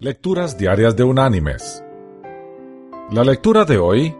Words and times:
Lecturas 0.00 0.56
Diarias 0.56 0.94
de 0.94 1.02
Unánimes. 1.02 1.82
La 3.10 3.24
lectura 3.24 3.64
de 3.64 3.78
hoy 3.78 4.16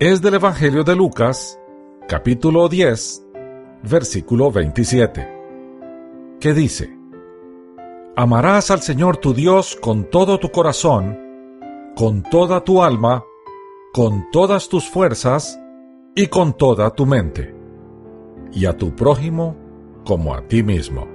es 0.00 0.20
del 0.20 0.34
Evangelio 0.34 0.82
de 0.82 0.96
Lucas, 0.96 1.56
capítulo 2.08 2.68
10, 2.68 3.24
versículo 3.84 4.50
27, 4.50 5.28
que 6.40 6.52
dice, 6.52 6.98
Amarás 8.16 8.72
al 8.72 8.80
Señor 8.80 9.18
tu 9.18 9.34
Dios 9.34 9.78
con 9.80 10.10
todo 10.10 10.40
tu 10.40 10.50
corazón, 10.50 11.16
con 11.94 12.24
toda 12.24 12.64
tu 12.64 12.82
alma, 12.82 13.22
con 13.92 14.32
todas 14.32 14.68
tus 14.68 14.90
fuerzas 14.90 15.60
y 16.16 16.26
con 16.26 16.56
toda 16.56 16.90
tu 16.90 17.06
mente, 17.06 17.54
y 18.50 18.66
a 18.66 18.76
tu 18.76 18.96
prójimo 18.96 19.56
como 20.04 20.34
a 20.34 20.42
ti 20.48 20.64
mismo. 20.64 21.06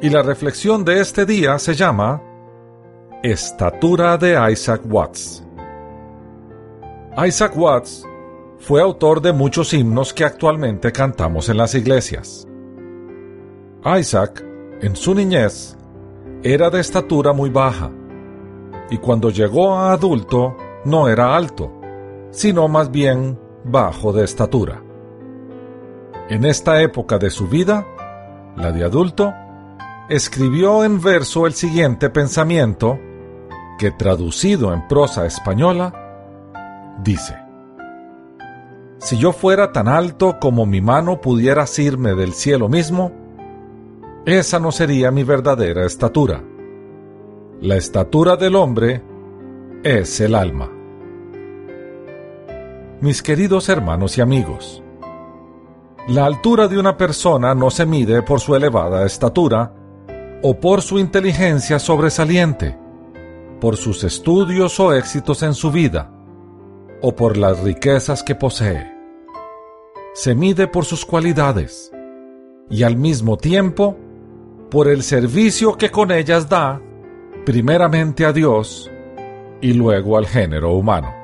Y 0.00 0.10
la 0.10 0.22
reflexión 0.22 0.84
de 0.84 1.00
este 1.00 1.24
día 1.24 1.60
se 1.60 1.76
llama 1.76 2.20
Estatura 3.22 4.18
de 4.18 4.36
Isaac 4.50 4.80
Watts. 4.84 5.44
Isaac 7.24 7.56
Watts 7.56 8.04
fue 8.58 8.82
autor 8.82 9.22
de 9.22 9.32
muchos 9.32 9.72
himnos 9.72 10.12
que 10.12 10.24
actualmente 10.24 10.90
cantamos 10.90 11.48
en 11.48 11.58
las 11.58 11.76
iglesias. 11.76 12.48
Isaac, 13.84 14.44
en 14.80 14.96
su 14.96 15.14
niñez, 15.14 15.78
era 16.42 16.68
de 16.68 16.80
estatura 16.80 17.32
muy 17.32 17.48
baja, 17.48 17.92
y 18.90 18.98
cuando 18.98 19.30
llegó 19.30 19.76
a 19.76 19.92
adulto 19.92 20.56
no 20.84 21.08
era 21.08 21.36
alto, 21.36 21.70
sino 22.32 22.66
más 22.66 22.90
bien 22.90 23.38
bajo 23.62 24.12
de 24.12 24.24
estatura. 24.24 24.82
En 26.28 26.44
esta 26.44 26.82
época 26.82 27.18
de 27.18 27.30
su 27.30 27.46
vida, 27.46 27.86
la 28.56 28.72
de 28.72 28.82
adulto, 28.82 29.32
escribió 30.08 30.82
en 30.82 31.00
verso 31.00 31.46
el 31.46 31.52
siguiente 31.52 32.10
pensamiento 32.10 32.98
que 33.78 33.90
traducido 33.90 34.72
en 34.72 34.86
prosa 34.88 35.26
española, 35.26 35.92
dice, 37.02 37.36
Si 38.98 39.18
yo 39.18 39.32
fuera 39.32 39.72
tan 39.72 39.88
alto 39.88 40.38
como 40.40 40.66
mi 40.66 40.80
mano 40.80 41.20
pudiera 41.20 41.62
asirme 41.62 42.14
del 42.14 42.32
cielo 42.32 42.68
mismo, 42.68 43.12
esa 44.24 44.58
no 44.58 44.70
sería 44.70 45.10
mi 45.10 45.24
verdadera 45.24 45.84
estatura. 45.84 46.42
La 47.60 47.76
estatura 47.76 48.36
del 48.36 48.56
hombre 48.56 49.02
es 49.82 50.20
el 50.20 50.34
alma. 50.34 50.70
Mis 53.00 53.22
queridos 53.22 53.68
hermanos 53.68 54.16
y 54.16 54.20
amigos, 54.20 54.82
la 56.08 56.24
altura 56.24 56.68
de 56.68 56.78
una 56.78 56.96
persona 56.96 57.54
no 57.54 57.70
se 57.70 57.86
mide 57.86 58.22
por 58.22 58.40
su 58.40 58.54
elevada 58.54 59.04
estatura 59.04 59.74
o 60.42 60.58
por 60.58 60.82
su 60.82 60.98
inteligencia 60.98 61.78
sobresaliente 61.78 62.81
por 63.62 63.76
sus 63.76 64.02
estudios 64.02 64.80
o 64.80 64.92
éxitos 64.92 65.44
en 65.44 65.54
su 65.54 65.70
vida, 65.70 66.10
o 67.00 67.14
por 67.14 67.36
las 67.36 67.60
riquezas 67.60 68.24
que 68.24 68.34
posee. 68.34 68.92
Se 70.14 70.34
mide 70.34 70.66
por 70.66 70.84
sus 70.84 71.06
cualidades 71.06 71.92
y 72.68 72.82
al 72.82 72.96
mismo 72.96 73.36
tiempo 73.36 73.96
por 74.68 74.88
el 74.88 75.04
servicio 75.04 75.76
que 75.76 75.92
con 75.92 76.10
ellas 76.10 76.48
da, 76.48 76.82
primeramente 77.46 78.26
a 78.26 78.32
Dios 78.32 78.90
y 79.60 79.74
luego 79.74 80.18
al 80.18 80.26
género 80.26 80.72
humano. 80.72 81.14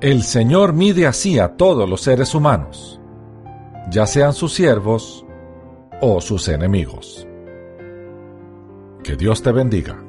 El 0.00 0.22
Señor 0.22 0.74
mide 0.74 1.08
así 1.08 1.40
a 1.40 1.56
todos 1.56 1.90
los 1.90 2.02
seres 2.02 2.36
humanos, 2.36 3.00
ya 3.90 4.06
sean 4.06 4.32
sus 4.32 4.54
siervos 4.54 5.26
o 6.00 6.20
sus 6.20 6.46
enemigos. 6.46 7.26
Que 9.02 9.16
Dios 9.16 9.42
te 9.42 9.50
bendiga. 9.50 10.04